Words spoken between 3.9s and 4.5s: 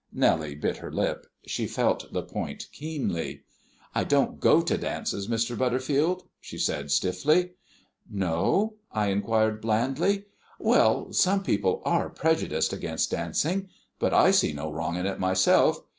"I don't